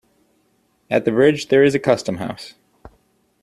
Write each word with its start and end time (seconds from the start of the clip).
At 0.89 1.05
the 1.05 1.11
bridge 1.11 1.49
there 1.49 1.63
is 1.63 1.75
a 1.75 1.79
Custom 1.79 2.17
House. 2.17 2.55